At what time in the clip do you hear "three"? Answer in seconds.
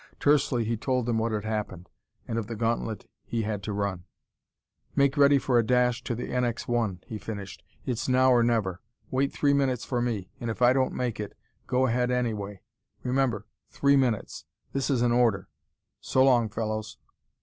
9.31-9.53, 13.69-13.95